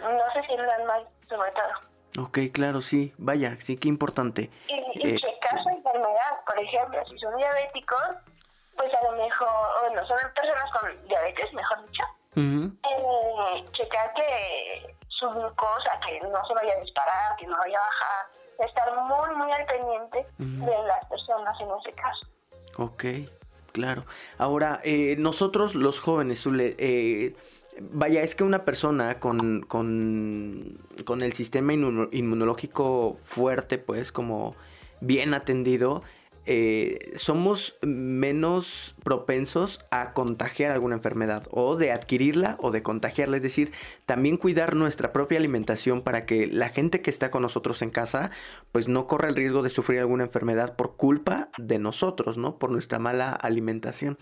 no 0.00 0.32
se 0.32 0.42
sientan 0.42 0.86
mal, 0.86 1.06
sobre 1.28 1.50
todo. 1.52 2.24
Ok, 2.24 2.38
claro, 2.52 2.80
sí, 2.80 3.12
vaya, 3.18 3.56
sí, 3.56 3.76
qué 3.76 3.88
importante. 3.88 4.50
Y, 4.68 5.08
y 5.08 5.14
eh, 5.14 5.27
checar 5.48 5.62
su 5.62 5.68
enfermedad, 5.70 6.44
por 6.46 6.58
ejemplo, 6.58 7.04
si 7.06 7.18
son 7.18 7.36
diabéticos, 7.36 8.16
pues 8.76 8.92
a 8.94 9.10
lo 9.10 9.16
mejor, 9.22 9.48
bueno, 9.82 10.06
son 10.06 10.18
personas 10.34 10.70
con 10.72 11.08
diabetes, 11.08 11.52
mejor 11.52 11.86
dicho, 11.86 12.04
eh, 12.36 13.64
checar 13.72 14.12
que 14.14 14.96
su 15.08 15.28
glucosa, 15.30 15.98
que 16.06 16.20
no 16.20 16.44
se 16.46 16.54
vaya 16.54 16.74
a 16.74 16.80
disparar, 16.80 17.36
que 17.36 17.46
no 17.46 17.56
vaya 17.58 17.78
a 17.78 17.82
bajar, 17.82 18.68
estar 18.68 18.94
muy, 19.02 19.36
muy 19.36 19.52
al 19.52 19.66
pendiente 19.66 20.26
de 20.38 20.82
las 20.86 21.04
personas 21.06 21.60
en 21.60 21.68
ese 21.80 21.92
caso. 21.96 22.26
Ok, 22.76 23.04
claro. 23.72 24.04
Ahora, 24.38 24.80
eh, 24.84 25.16
nosotros 25.18 25.74
los 25.74 25.98
jóvenes, 25.98 26.44
eh, 26.46 27.34
vaya, 27.80 28.22
es 28.22 28.36
que 28.36 28.44
una 28.44 28.64
persona 28.64 29.18
con, 29.18 29.62
con, 29.62 30.78
con 31.04 31.22
el 31.22 31.32
sistema 31.32 31.72
inmunológico 31.72 33.18
fuerte, 33.24 33.78
pues 33.78 34.12
como 34.12 34.54
bien 35.00 35.34
atendido, 35.34 36.02
eh, 36.50 37.12
somos 37.16 37.76
menos 37.82 38.94
propensos 39.04 39.84
a 39.90 40.14
contagiar 40.14 40.72
alguna 40.72 40.94
enfermedad 40.94 41.42
o 41.50 41.76
de 41.76 41.92
adquirirla 41.92 42.56
o 42.60 42.70
de 42.70 42.82
contagiarla. 42.82 43.36
Es 43.36 43.42
decir, 43.42 43.74
también 44.06 44.38
cuidar 44.38 44.74
nuestra 44.74 45.12
propia 45.12 45.36
alimentación 45.36 46.02
para 46.02 46.24
que 46.24 46.46
la 46.46 46.70
gente 46.70 47.02
que 47.02 47.10
está 47.10 47.30
con 47.30 47.42
nosotros 47.42 47.82
en 47.82 47.90
casa 47.90 48.30
pues 48.72 48.88
no 48.88 49.06
corra 49.06 49.28
el 49.28 49.36
riesgo 49.36 49.62
de 49.62 49.68
sufrir 49.68 50.00
alguna 50.00 50.24
enfermedad 50.24 50.74
por 50.74 50.96
culpa 50.96 51.50
de 51.58 51.78
nosotros, 51.78 52.38
¿no? 52.38 52.58
Por 52.58 52.70
nuestra 52.70 52.98
mala 52.98 53.32
alimentación. 53.32 54.16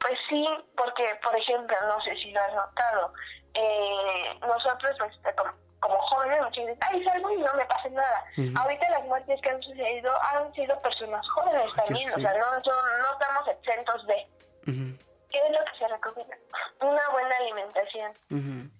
Pues 0.00 0.18
sí, 0.28 0.46
porque 0.76 1.02
por 1.24 1.34
ejemplo, 1.34 1.76
no 1.88 2.00
sé 2.02 2.14
si 2.22 2.30
lo 2.30 2.40
has 2.40 2.54
notado, 2.54 3.12
eh, 3.54 4.38
nosotros 4.42 4.94
pues, 4.96 5.12
como 5.86 5.98
jóvenes 6.02 6.40
muchos 6.42 6.66
dicen, 6.66 6.78
ay, 6.80 7.04
salgo 7.04 7.30
y 7.30 7.36
no 7.38 7.54
me 7.54 7.64
pasa 7.66 7.88
nada. 7.90 8.24
Ahorita 8.56 8.90
las 8.90 9.04
muertes 9.04 9.40
que 9.40 9.50
han 9.50 9.62
sucedido 9.62 10.12
han 10.22 10.52
sido 10.54 10.80
personas 10.82 11.28
jóvenes 11.30 11.66
también, 11.76 12.10
o 12.10 12.14
sea, 12.14 12.32
no, 12.38 12.50
no, 12.50 13.12
estamos 13.12 13.48
exentos 13.48 14.06
de. 14.06 14.26
¿Qué 15.30 15.38
es 15.38 15.50
lo 15.50 15.64
que 15.64 15.78
se 15.78 15.88
recomienda? 15.88 16.36
Una 16.80 17.08
buena 17.10 17.36
alimentación. 17.36 18.70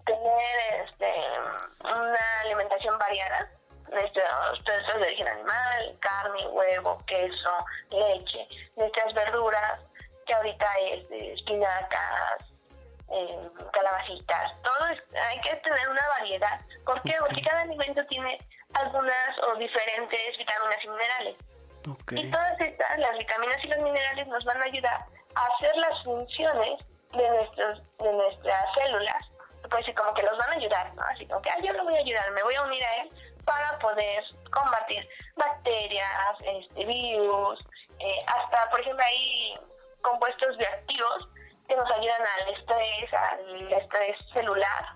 Yo 31.62 31.72
lo 31.72 31.84
voy 31.84 31.96
a 31.96 32.00
ayudar, 32.00 32.30
me 32.32 32.42
voy 32.42 32.54
a 32.54 32.62
unir 32.62 32.84
a 32.84 32.96
él 33.02 33.10
para 33.44 33.78
poder 33.78 34.24
combatir 34.50 35.08
bacterias, 35.36 36.36
este, 36.40 36.84
virus, 36.84 37.64
eh, 37.98 38.18
hasta, 38.26 38.70
por 38.70 38.80
ejemplo, 38.80 39.04
hay 39.04 39.54
compuestos 40.02 40.56
bioactivos 40.56 41.28
que 41.68 41.76
nos 41.76 41.90
ayudan 41.90 42.22
al 42.22 42.54
estrés, 42.54 43.14
al 43.14 43.72
estrés 43.72 44.16
celular, 44.32 44.86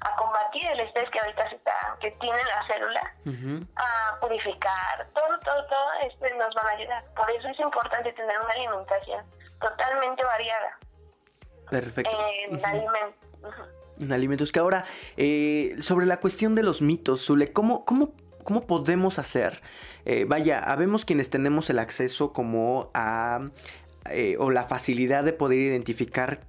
a 0.00 0.16
combatir 0.16 0.66
el 0.70 0.80
estrés 0.80 1.10
que 1.10 1.20
ahorita 1.20 1.48
se 1.48 1.56
está, 1.56 1.96
que 2.00 2.10
tiene 2.12 2.42
la 2.44 2.66
célula, 2.66 3.14
a 3.76 4.20
purificar, 4.20 5.06
todo, 5.14 5.38
todo, 5.40 5.66
todo 5.66 5.92
esto 6.02 6.26
nos 6.36 6.54
van 6.54 6.66
a 6.66 6.70
ayudar. 6.70 7.04
Por 7.14 7.30
eso 7.30 7.48
es 7.48 7.58
importante 7.58 8.12
tener 8.12 8.40
una 8.40 8.52
alimentación 8.52 9.24
totalmente 9.60 10.24
variada. 10.24 10.78
Perfecto. 11.70 12.10
En 12.10 12.64
alimentos. 12.64 13.77
En 14.00 14.12
alimentos. 14.12 14.52
Que 14.52 14.60
ahora, 14.60 14.84
eh, 15.16 15.76
sobre 15.80 16.06
la 16.06 16.20
cuestión 16.20 16.54
de 16.54 16.62
los 16.62 16.82
mitos, 16.82 17.24
Zule, 17.24 17.52
¿cómo, 17.52 17.84
cómo, 17.84 18.14
cómo 18.44 18.66
podemos 18.66 19.18
hacer? 19.18 19.60
Eh, 20.04 20.24
vaya, 20.26 20.58
habemos 20.60 21.04
quienes 21.04 21.30
tenemos 21.30 21.70
el 21.70 21.78
acceso 21.78 22.32
como 22.32 22.90
a 22.94 23.50
eh, 24.10 24.36
o 24.38 24.50
la 24.50 24.64
facilidad 24.64 25.24
de 25.24 25.32
poder 25.32 25.58
identificar 25.58 26.46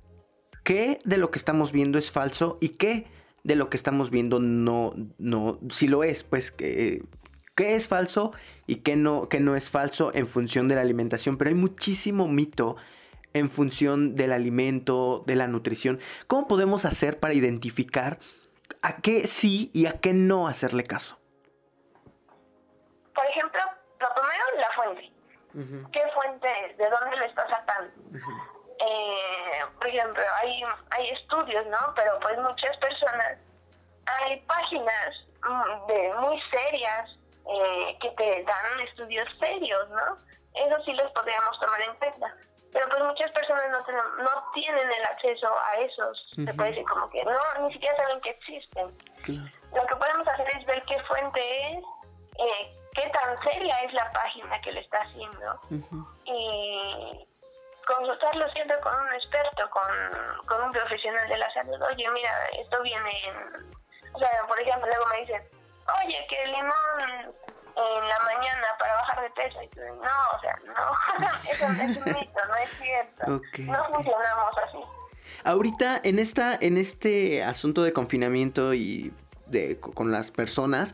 qué 0.63 0.99
de 1.03 1.17
lo 1.17 1.31
que 1.31 1.39
estamos 1.39 1.71
viendo 1.71 1.97
es 1.97 2.11
falso 2.11 2.57
y 2.61 2.69
qué 2.69 3.07
de 3.43 3.55
lo 3.55 3.69
que 3.69 3.77
estamos 3.77 4.11
viendo 4.11 4.39
no, 4.39 4.93
no, 5.17 5.59
si 5.69 5.87
lo 5.87 6.03
es, 6.03 6.23
pues 6.23 6.51
qué 7.59 7.75
es 7.75 7.87
falso 7.87 8.31
y 8.67 8.77
qué 8.77 8.95
no, 8.95 9.27
qué 9.27 9.41
no 9.41 9.55
es 9.57 9.69
falso 9.69 10.11
en 10.13 10.27
función 10.27 10.69
de 10.69 10.75
la 10.75 10.81
alimentación. 10.81 11.37
Pero 11.37 11.49
hay 11.49 11.55
muchísimo 11.55 12.27
mito 12.27 12.77
en 13.33 13.49
función 13.49 14.15
del 14.15 14.31
alimento, 14.31 15.23
de 15.27 15.35
la 15.35 15.47
nutrición. 15.47 15.99
¿Cómo 16.27 16.47
podemos 16.47 16.85
hacer 16.85 17.19
para 17.19 17.33
identificar 17.33 18.19
a 18.81 18.97
qué 19.01 19.27
sí 19.27 19.71
y 19.73 19.85
a 19.85 19.99
qué 19.99 20.13
no 20.13 20.47
hacerle 20.47 20.83
caso? 20.83 21.17
Por 23.13 23.25
ejemplo, 23.25 23.61
lo 23.99 24.07
primero, 24.13 24.43
la 24.57 24.75
fuente. 24.75 25.11
¿Qué 25.91 26.01
fuente 26.13 26.47
¿De 26.77 26.89
dónde 26.89 27.17
lo 27.17 27.25
está 27.25 27.47
sacando? 27.49 27.91
eh, 28.79 29.65
por 29.77 29.87
ejemplo, 29.87 30.23
hay, 30.41 30.63
hay 30.91 31.09
estudios, 31.09 31.65
¿no? 31.67 31.93
Pero 31.95 32.19
pues 32.21 32.37
muchas 32.39 32.77
personas, 32.77 33.37
hay 34.05 34.39
páginas 34.41 35.27
mm, 35.43 35.87
de 35.87 36.13
muy 36.21 36.39
serias 36.49 37.17
eh, 37.51 37.97
que 37.99 38.09
te 38.11 38.43
dan 38.43 38.79
estudios 38.87 39.27
serios, 39.39 39.89
¿no? 39.89 40.17
Eso 40.53 40.83
sí 40.85 40.93
los 40.93 41.11
podríamos 41.11 41.59
tomar 41.59 41.81
en 41.81 41.95
cuenta. 41.95 42.35
Pero 42.71 42.87
pues 42.89 43.03
muchas 43.03 43.31
personas 43.31 43.63
no, 43.71 43.83
tienen, 43.83 44.03
no 44.19 44.51
tienen 44.53 44.91
el 44.91 45.03
acceso 45.05 45.47
a 45.47 45.77
esos, 45.79 46.29
se 46.35 46.53
puede 46.53 46.69
decir 46.71 46.85
como 46.85 47.09
que 47.09 47.23
no, 47.23 47.39
ni 47.61 47.73
siquiera 47.73 47.95
saben 47.97 48.21
que 48.21 48.29
existen. 48.29 48.97
Lo 49.73 49.85
que 49.85 49.95
podemos 49.95 50.27
hacer 50.27 50.47
es 50.55 50.65
ver 50.65 50.83
qué 50.83 50.99
fuente 51.03 51.73
es, 51.73 51.83
eh, 52.37 52.71
qué 52.93 53.09
tan 53.09 53.41
seria 53.43 53.79
es 53.81 53.93
la 53.93 54.11
página 54.11 54.61
que 54.61 54.71
lo 54.71 54.79
está 54.79 54.99
haciendo 54.99 55.59
y 56.25 57.27
consultarlo 57.87 58.47
siempre 58.51 58.79
con 58.81 58.93
un 58.93 59.13
experto, 59.13 59.67
con, 59.71 60.45
con, 60.45 60.61
un 60.61 60.71
profesional 60.71 61.27
de 61.27 61.37
la 61.37 61.51
salud. 61.53 61.81
Oye, 61.81 62.07
mira, 62.11 62.45
esto 62.59 62.81
viene 62.83 63.09
en... 63.27 63.79
O 64.13 64.19
sea, 64.19 64.29
por 64.47 64.59
ejemplo, 64.59 64.87
luego 64.87 65.05
me 65.07 65.21
dicen, 65.21 65.41
oye, 66.03 66.27
que 66.29 66.43
el 66.43 66.51
limón 66.51 67.35
en 68.01 68.07
la 68.07 68.19
mañana 68.19 68.67
para 68.77 68.95
bajar 68.95 69.21
de 69.21 69.29
peso. 69.31 69.61
Y 69.63 69.67
tú, 69.69 69.79
no, 69.79 70.37
o 70.37 70.41
sea, 70.41 70.59
no, 70.65 71.51
eso 71.51 71.65
es 71.83 71.97
un 71.97 72.19
mito, 72.19 72.39
no 72.47 72.55
es 72.55 72.69
cierto. 72.81 73.41
No 73.71 73.85
funcionamos 73.93 74.57
así. 74.67 74.79
Ahorita, 75.43 76.01
en, 76.03 76.19
esta, 76.19 76.57
en 76.59 76.77
este 76.77 77.43
asunto 77.43 77.83
de 77.83 77.93
confinamiento 77.93 78.73
y 78.73 79.13
de, 79.47 79.79
con 79.79 80.11
las 80.11 80.31
personas, 80.31 80.93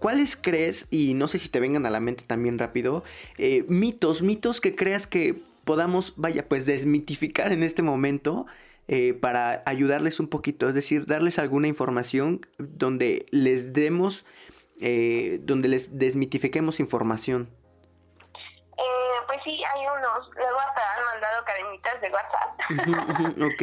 ¿Cuáles 0.00 0.34
crees, 0.34 0.86
y 0.90 1.12
no 1.12 1.28
sé 1.28 1.38
si 1.38 1.50
te 1.50 1.60
vengan 1.60 1.84
a 1.84 1.90
la 1.90 2.00
mente 2.00 2.24
también 2.26 2.58
rápido, 2.58 3.04
eh, 3.36 3.66
mitos, 3.68 4.22
mitos 4.22 4.62
que 4.62 4.74
creas 4.74 5.06
que 5.06 5.42
podamos, 5.64 6.14
vaya, 6.16 6.48
pues 6.48 6.64
desmitificar 6.64 7.52
en 7.52 7.62
este 7.62 7.82
momento 7.82 8.46
eh, 8.88 9.12
para 9.12 9.62
ayudarles 9.66 10.18
un 10.18 10.28
poquito? 10.28 10.68
Es 10.68 10.74
decir, 10.74 11.04
darles 11.04 11.38
alguna 11.38 11.68
información 11.68 12.40
donde 12.56 13.26
les 13.30 13.74
demos, 13.74 14.24
eh, 14.80 15.38
donde 15.42 15.68
les 15.68 15.98
desmitifiquemos 15.98 16.80
información. 16.80 17.48
pues 19.26 19.40
sí, 19.44 19.62
hay 19.64 19.86
unos, 19.86 20.28
luego 20.34 20.58
hasta 20.58 20.94
han 20.94 21.04
mandado 21.04 21.44
cadenitas 21.44 22.00
de 22.00 22.10
WhatsApp. 22.10 22.50
ok. 23.52 23.62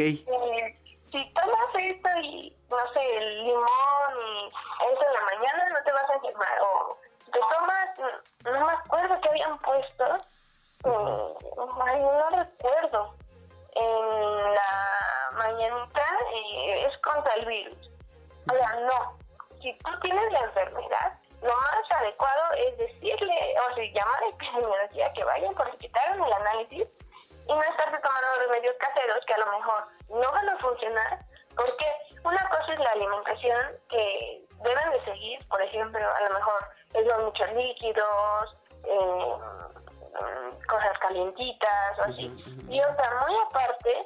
si 1.12 1.34
tomas 1.34 1.76
esto 1.78 2.10
y, 2.22 2.56
no 2.70 2.94
sé, 2.94 3.18
el 3.18 3.44
limón 3.44 4.14
y 4.32 4.52
eso 4.94 5.02
en 5.08 5.14
la 5.14 5.22
mañana, 5.36 5.70
no 5.70 5.84
te 5.84 5.92
vas 5.92 6.10
a 6.10 6.14
enfermar. 6.14 6.62
O 6.62 6.98
te 7.32 7.40
tomas, 7.40 8.20
no 8.46 8.66
me 8.66 8.74
acuerdo 8.74 9.22
que 9.22 9.30
habían 9.30 9.58
puesto, 9.60 10.06
no 10.84 12.30
recuerdo, 12.30 13.16
en 13.76 14.54
la 14.54 15.32
mañanita 15.38 16.02
eh, 16.34 16.86
es 16.88 16.98
contra 17.00 17.34
el 17.36 17.46
virus. 17.46 17.92
O 18.52 18.56
sea, 18.56 18.80
no. 18.82 19.17
Si 19.68 19.74
tú 19.80 19.92
tienes 20.00 20.32
la 20.32 20.40
enfermedad, 20.40 21.20
lo 21.42 21.54
más 21.54 21.92
adecuado 21.92 22.54
es 22.54 22.78
decirle, 22.78 23.56
o 23.70 23.76
sea, 23.76 23.84
llamar 23.92 24.24
a 24.24 24.30
epidemiología 24.30 25.12
que 25.12 25.26
vayan 25.26 25.54
porque 25.56 25.78
quitaron 25.80 26.24
el 26.24 26.32
análisis 26.32 26.88
y 27.48 27.54
no 27.54 27.62
estarse 27.64 28.00
tomando 28.00 28.48
remedios 28.48 28.78
caseros 28.80 29.26
que 29.26 29.34
a 29.34 29.40
lo 29.40 29.46
mejor 29.48 29.88
no 30.08 30.32
van 30.32 30.48
a 30.48 30.58
funcionar, 30.60 31.20
porque 31.54 31.86
una 32.24 32.48
cosa 32.48 32.74
es 32.76 32.80
la 32.80 32.92
alimentación 32.92 33.76
que 33.90 34.46
deben 34.64 34.92
de 34.92 35.04
seguir, 35.04 35.46
por 35.50 35.62
ejemplo, 35.62 36.00
a 36.00 36.22
lo 36.22 36.34
mejor 36.34 36.70
es 36.94 37.18
muchos 37.20 37.52
líquidos, 37.52 38.58
eh, 38.86 39.34
cosas 40.66 40.98
calientitas 41.00 42.00
o 42.00 42.04
así, 42.04 42.32
y 42.70 42.82
otra 42.82 43.26
muy 43.28 43.38
aparte, 43.50 44.00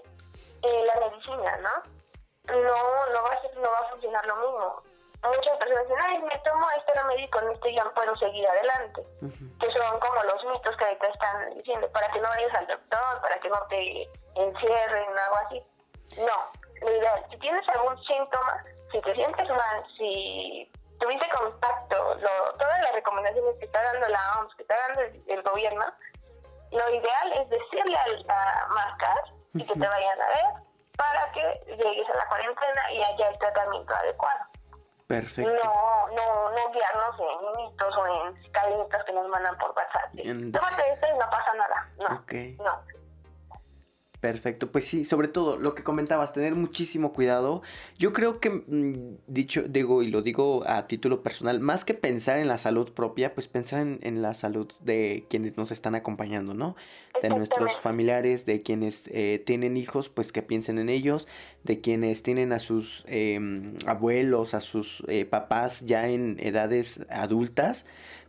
eh, 0.63 0.85
la 0.87 1.07
medicina, 1.07 1.57
¿no? 1.57 2.01
No, 2.47 3.13
no 3.13 3.23
va 3.23 3.29
a 3.29 3.41
ser, 3.41 3.55
no 3.57 3.69
va 3.69 3.77
a 3.77 3.89
funcionar 3.91 4.25
lo 4.25 4.35
mismo. 4.37 4.90
Muchas 5.29 5.57
personas 5.57 5.83
dicen, 5.83 6.01
ay, 6.01 6.21
me 6.23 6.37
tomo 6.39 6.67
este 6.77 6.93
remedio 6.93 7.25
y 7.25 7.29
con 7.29 7.51
este 7.51 7.73
ya 7.73 7.83
puedo 7.93 8.15
seguir 8.15 8.47
adelante. 8.47 9.05
Que 9.59 9.71
son 9.71 9.99
como 9.99 10.23
los 10.23 10.43
mitos 10.45 10.75
que 10.77 10.83
ahorita 10.83 11.07
están 11.07 11.55
diciendo, 11.55 11.89
para 11.91 12.07
que 12.11 12.19
no 12.19 12.29
vayas 12.29 12.53
al 12.55 12.67
doctor, 12.67 13.21
para 13.21 13.39
que 13.39 13.49
no 13.49 13.59
te 13.69 14.09
encierren, 14.35 15.17
algo 15.17 15.35
así. 15.45 15.63
No, 16.17 16.61
lo 16.81 16.97
ideal, 16.97 17.25
si 17.29 17.37
tienes 17.37 17.67
algún 17.69 17.97
síntoma, 18.03 18.63
si 18.91 18.99
te 19.01 19.13
sientes 19.13 19.49
mal, 19.49 19.85
si 19.97 20.71
tuviste 20.99 21.27
contacto, 21.29 22.15
lo, 22.15 22.53
todas 22.53 22.81
las 22.81 22.93
recomendaciones 22.93 23.57
que 23.59 23.65
está 23.65 23.81
dando 23.81 24.07
la 24.07 24.39
OMS, 24.39 24.55
que 24.55 24.61
está 24.63 24.75
dando 24.87 25.01
el, 25.27 25.41
gobierno, 25.43 25.85
lo 26.71 26.89
ideal 26.89 27.33
es 27.33 27.49
decirle 27.49 27.97
a, 28.27 28.67
marcar 28.69 29.17
y 29.53 29.65
que 29.65 29.73
te 29.73 29.87
vayan 29.87 30.21
a 30.21 30.27
ver 30.27 30.63
para 30.95 31.31
que 31.31 31.75
llegues 31.75 32.09
a 32.09 32.17
la 32.17 32.27
cuarentena 32.27 32.91
y 32.91 33.03
haya 33.03 33.29
el 33.29 33.37
tratamiento 33.39 33.93
adecuado. 33.93 34.50
Perfecto. 35.11 35.51
No, 35.51 36.07
no, 36.15 36.49
no 36.51 36.71
guiarnos 36.71 37.15
en 37.19 37.57
mitos 37.57 37.97
o 37.97 38.07
en 38.07 38.51
calitas 38.51 39.03
que 39.03 39.11
nos 39.11 39.27
mandan 39.27 39.57
por 39.57 39.71
WhatsApp. 39.71 40.09
Tómate 40.13 40.93
esto 40.93 41.07
y 41.13 41.17
no 41.19 41.29
pasa 41.29 41.53
nada. 41.53 41.89
No. 41.99 42.15
Okay. 42.21 42.55
No. 42.57 42.81
Perfecto, 44.21 44.71
pues 44.71 44.85
sí, 44.85 45.03
sobre 45.03 45.27
todo 45.27 45.57
lo 45.57 45.73
que 45.73 45.81
comentabas, 45.81 46.31
tener 46.31 46.53
muchísimo 46.53 47.11
cuidado. 47.11 47.63
Yo 47.97 48.13
creo 48.13 48.39
que, 48.39 48.51
mm, 48.51 49.17
dicho, 49.25 49.63
digo, 49.63 50.03
y 50.03 50.11
lo 50.11 50.21
digo 50.21 50.63
a 50.67 50.85
título 50.85 51.23
personal, 51.23 51.59
más 51.59 51.83
que 51.83 51.95
pensar 51.95 52.37
en 52.37 52.47
la 52.47 52.59
salud 52.59 52.91
propia, 52.93 53.33
pues 53.33 53.47
pensar 53.47 53.81
en, 53.99 54.21
la 54.21 54.35
salud 54.35 54.71
de 54.81 55.25
quienes 55.27 55.57
nos 55.57 55.71
están 55.71 55.95
acompañando, 55.95 56.53
¿no? 56.53 56.75
De 57.23 57.29
nuestros 57.29 57.75
familiares, 57.81 58.45
de 58.45 58.61
quienes 58.61 59.07
eh, 59.07 59.41
tienen 59.43 59.75
hijos, 59.75 60.09
pues 60.09 60.31
que 60.31 60.43
piensen 60.43 60.77
en 60.77 60.89
ellos, 60.89 61.27
de 61.63 61.81
quienes 61.81 62.21
tienen 62.21 62.53
a 62.53 62.59
sus 62.59 63.03
em, 63.07 63.73
abuelos, 63.87 64.53
a 64.53 64.61
sus 64.61 65.03
eh, 65.07 65.25
papás 65.25 65.81
ya 65.87 66.07
en 66.07 66.37
edades 66.39 66.99
adultas, 67.09 67.87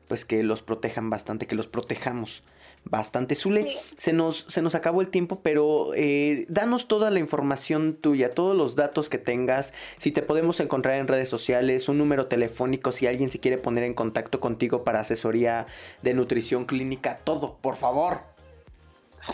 pues 0.09 0.25
que 0.25 0.43
los 0.43 0.63
protejan 0.63 1.11
bastante, 1.11 1.47
que 1.47 1.55
los 1.55 1.67
protejamos 1.67 2.43
bastante. 2.85 3.35
Zule, 3.35 3.79
se, 3.97 4.13
nos, 4.13 4.39
se 4.49 4.63
nos 4.63 4.75
acabó 4.75 5.01
el 5.01 5.09
tiempo, 5.09 5.41
pero 5.43 5.93
eh, 5.95 6.45
danos 6.49 6.89
toda 6.89 7.11
la 7.11 7.19
información 7.19 7.97
tuya, 7.97 8.31
todos 8.31 8.57
los 8.57 8.77
datos 8.77 9.09
que 9.09 9.19
tengas, 9.19 9.73
si 9.99 10.13
te 10.13 10.23
podemos 10.23 10.61
encontrar 10.61 10.97
en 10.97 11.09
redes 11.09 11.29
sociales, 11.29 11.89
un 11.89 11.99
número 11.99 12.27
telefónico, 12.27 12.93
si 12.93 13.07
alguien 13.07 13.31
se 13.31 13.41
quiere 13.41 13.59
poner 13.59 13.85
en 13.85 13.95
contacto 13.95 14.41
contigo 14.41 14.85
para 14.85 15.01
asesoría 15.01 15.67
de 16.03 16.15
nutrición 16.15 16.65
clínica, 16.65 17.17
todo, 17.25 17.57
por 17.59 17.77
favor. 17.77 18.21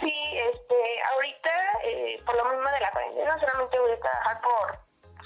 Sí, 0.00 0.14
este, 0.52 0.74
ahorita, 1.14 1.50
eh, 1.84 2.22
por 2.26 2.36
lo 2.36 2.44
mismo 2.44 2.68
de 2.70 2.80
la 2.80 2.90
cuarentena, 2.90 3.40
solamente 3.40 3.78
voy 3.78 3.92
a 3.92 4.00
trabajar 4.00 4.40
por 4.42 4.78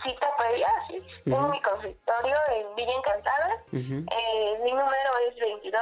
cita 0.05 0.29
previa, 0.37 0.69
sí. 0.89 1.03
Tengo 1.25 1.49
mi 1.49 1.61
consultorio 1.61 2.37
en 2.55 2.75
Villa 2.77 2.93
Encantada. 2.97 3.65
eh, 3.73 4.61
mi 4.65 4.71
número 4.71 5.11
es 5.29 5.39
22 5.39 5.81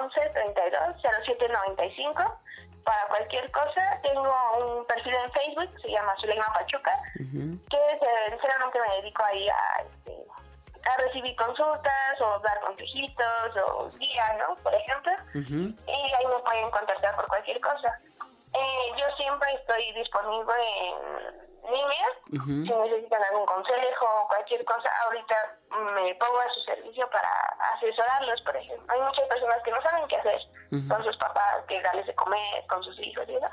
11 0.00 0.30
32 0.30 0.96
07 1.26 1.48
95 1.48 2.38
para 2.84 3.06
cualquier 3.08 3.50
cosa. 3.50 4.00
Tengo 4.02 4.32
un 4.58 4.86
perfil 4.86 5.14
en 5.14 5.32
Facebook, 5.32 5.80
se 5.80 5.90
llama 5.90 6.14
Zuleima 6.20 6.46
Pachuca, 6.54 6.98
que 7.14 7.98
sinceramente 8.30 8.78
me 8.80 8.96
dedico 8.96 9.24
ahí 9.24 9.48
a, 9.48 9.82
este, 9.82 10.26
a 10.84 10.96
recibir 11.02 11.36
consultas 11.36 12.20
o 12.20 12.38
dar 12.40 12.60
consejitos 12.60 13.56
o 13.68 13.88
guías, 13.98 14.38
¿no? 14.38 14.56
Por 14.62 14.74
ejemplo. 14.74 15.12
Y 15.86 15.92
ahí 16.14 16.26
me 16.26 16.42
pueden 16.44 16.70
contactar 16.70 17.14
por 17.16 17.26
cualquier 17.28 17.60
cosa. 17.60 18.00
Eh, 18.54 18.92
yo 18.96 19.06
siempre 19.16 19.52
estoy 19.54 19.92
disponible 19.92 20.54
en 20.88 21.72
línea, 21.72 22.06
si 22.30 22.72
necesitan 22.72 23.22
algún 23.24 23.46
consejo 23.46 24.04
o 24.04 24.28
cualquier 24.28 24.64
cosa, 24.64 24.90
ahorita 25.04 25.58
me 25.94 26.14
pongo 26.16 26.40
a 26.40 26.52
su 26.52 26.60
servicio 26.60 27.08
para 27.10 27.28
asesorarlos, 27.74 28.40
por 28.42 28.56
ejemplo. 28.56 28.92
Hay 28.92 29.00
muchas 29.00 29.26
personas 29.28 29.62
que 29.62 29.70
no 29.70 29.80
saben 29.82 30.08
qué 30.08 30.16
hacer 30.16 30.40
con 30.88 31.04
sus 31.04 31.16
papás, 31.16 31.64
qué 31.68 31.80
darles 31.82 32.06
de 32.06 32.14
comer, 32.14 32.66
con 32.68 32.82
sus 32.82 32.98
hijos 33.00 33.24
y 33.28 33.36
eso. 33.36 33.48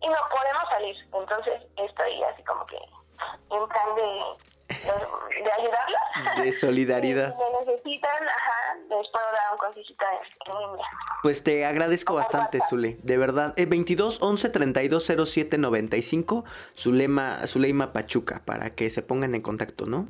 Y 0.00 0.08
no 0.08 0.16
podemos 0.30 0.68
salir, 0.68 0.96
entonces 1.12 1.62
estoy 1.76 2.22
así 2.24 2.42
como 2.44 2.66
que 2.66 2.76
en 2.76 3.68
plan 3.68 3.94
de 3.94 4.51
de, 4.84 5.52
ayudarlos. 5.52 6.44
De 6.44 6.52
solidaridad. 6.52 7.34
si 7.64 7.66
necesitan, 7.66 8.28
ajá, 8.28 8.74
les 8.88 9.08
puedo 9.08 9.24
dar 9.32 9.52
un 9.52 9.58
consejito 9.58 10.04
en 10.46 10.78
Pues 11.22 11.42
te 11.44 11.64
agradezco 11.64 12.14
bastante, 12.14 12.60
Zule. 12.68 12.98
De 13.02 13.18
verdad. 13.18 13.54
Eh, 13.56 13.66
22 13.66 14.22
11 14.22 14.48
32 14.48 15.12
07 15.26 15.58
95, 15.58 16.44
Zulema, 16.76 17.46
Zuleima 17.46 17.92
Pachuca, 17.92 18.42
para 18.44 18.70
que 18.70 18.90
se 18.90 19.02
pongan 19.02 19.34
en 19.34 19.42
contacto, 19.42 19.86
¿no? 19.86 20.08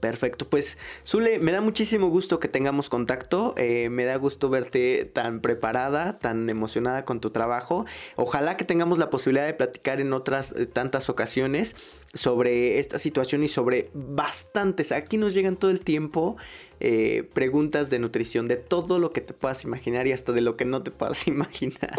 Perfecto, 0.00 0.48
pues 0.48 0.76
Zule, 1.06 1.38
me 1.38 1.52
da 1.52 1.60
muchísimo 1.60 2.08
gusto 2.10 2.38
que 2.38 2.48
tengamos 2.48 2.88
contacto, 2.88 3.54
eh, 3.56 3.88
me 3.88 4.04
da 4.04 4.16
gusto 4.16 4.50
verte 4.50 5.04
tan 5.04 5.40
preparada, 5.40 6.18
tan 6.18 6.48
emocionada 6.50 7.04
con 7.04 7.20
tu 7.20 7.30
trabajo. 7.30 7.86
Ojalá 8.14 8.56
que 8.56 8.64
tengamos 8.64 8.98
la 8.98 9.10
posibilidad 9.10 9.46
de 9.46 9.54
platicar 9.54 10.00
en 10.00 10.12
otras 10.12 10.52
eh, 10.52 10.66
tantas 10.66 11.08
ocasiones 11.08 11.76
sobre 12.16 12.78
esta 12.78 12.98
situación 12.98 13.44
y 13.44 13.48
sobre 13.48 13.90
bastantes. 13.94 14.92
Aquí 14.92 15.16
nos 15.16 15.34
llegan 15.34 15.56
todo 15.56 15.70
el 15.70 15.80
tiempo 15.80 16.36
eh, 16.80 17.28
preguntas 17.32 17.90
de 17.90 17.98
nutrición, 17.98 18.46
de 18.46 18.56
todo 18.56 18.98
lo 18.98 19.10
que 19.10 19.20
te 19.20 19.32
puedas 19.32 19.64
imaginar 19.64 20.06
y 20.06 20.12
hasta 20.12 20.32
de 20.32 20.40
lo 20.40 20.56
que 20.56 20.64
no 20.64 20.82
te 20.82 20.90
puedas 20.90 21.26
imaginar. 21.28 21.90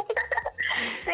Sí, 1.06 1.12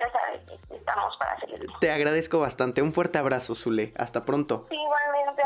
ya 0.00 0.10
sabes 0.12 0.40
estamos 0.70 1.16
para 1.18 1.38
seguir. 1.40 1.66
Te 1.80 1.90
agradezco 1.90 2.38
bastante. 2.38 2.82
Un 2.82 2.92
fuerte 2.92 3.18
abrazo, 3.18 3.54
Zule. 3.54 3.92
Hasta 3.96 4.24
pronto. 4.24 4.66
igualmente, 4.70 5.42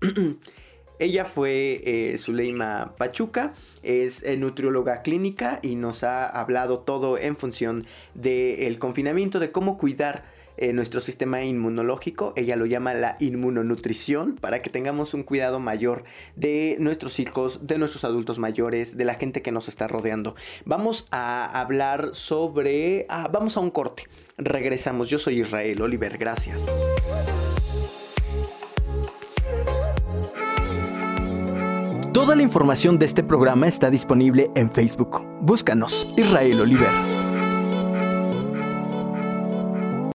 adiós. 0.00 0.36
Ella 0.98 1.24
fue 1.24 1.80
eh, 1.84 2.18
Zuleima 2.18 2.94
Pachuca, 2.96 3.54
es 3.82 4.22
eh, 4.22 4.36
nutrióloga 4.36 5.02
clínica 5.02 5.58
y 5.60 5.74
nos 5.74 6.04
ha 6.04 6.26
hablado 6.26 6.80
todo 6.80 7.18
en 7.18 7.36
función 7.36 7.86
del 8.14 8.78
confinamiento, 8.78 9.40
de 9.40 9.50
cómo 9.50 9.78
cuidar 9.78 10.22
eh, 10.62 10.72
nuestro 10.72 11.00
sistema 11.00 11.42
inmunológico. 11.42 12.34
Ella 12.36 12.54
lo 12.54 12.66
llama 12.66 12.94
la 12.94 13.16
inmunonutrición 13.18 14.36
para 14.36 14.62
que 14.62 14.70
tengamos 14.70 15.12
un 15.12 15.24
cuidado 15.24 15.58
mayor 15.58 16.04
de 16.36 16.76
nuestros 16.78 17.18
hijos, 17.18 17.66
de 17.66 17.78
nuestros 17.78 18.04
adultos 18.04 18.38
mayores, 18.38 18.96
de 18.96 19.04
la 19.04 19.14
gente 19.14 19.42
que 19.42 19.50
nos 19.50 19.66
está 19.66 19.88
rodeando. 19.88 20.36
Vamos 20.64 21.08
a 21.10 21.60
hablar 21.60 22.10
sobre... 22.12 23.06
Ah, 23.08 23.28
vamos 23.32 23.56
a 23.56 23.60
un 23.60 23.72
corte. 23.72 24.04
Regresamos. 24.38 25.08
Yo 25.08 25.18
soy 25.18 25.40
Israel 25.40 25.82
Oliver. 25.82 26.16
Gracias. 26.16 26.64
Toda 32.14 32.36
la 32.36 32.42
información 32.42 33.00
de 33.00 33.06
este 33.06 33.24
programa 33.24 33.66
está 33.66 33.90
disponible 33.90 34.48
en 34.54 34.70
Facebook. 34.70 35.26
Búscanos, 35.40 36.06
Israel 36.16 36.60
Oliver. 36.60 37.21